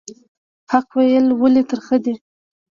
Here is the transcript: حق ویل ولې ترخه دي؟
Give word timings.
حق 0.71 0.87
ویل 0.97 1.27
ولې 1.41 1.63
ترخه 1.69 1.97
دي؟ 2.03 2.13